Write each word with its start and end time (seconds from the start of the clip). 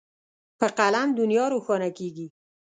په 0.59 0.67
قلم 0.77 1.07
دنیا 1.19 1.45
روښانه 1.53 1.89
کېږي. 1.97 2.27